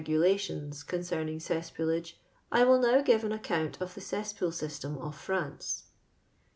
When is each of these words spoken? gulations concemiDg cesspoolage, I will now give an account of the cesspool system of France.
gulations 0.03 0.83
concemiDg 0.83 1.35
cesspoolage, 1.39 2.13
I 2.51 2.63
will 2.63 2.79
now 2.79 3.03
give 3.03 3.23
an 3.23 3.31
account 3.31 3.79
of 3.79 3.93
the 3.93 4.01
cesspool 4.01 4.51
system 4.51 4.97
of 4.97 5.15
France. 5.15 5.83